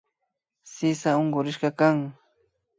Sisa 0.73 1.11
unkurishkakan 1.21 1.97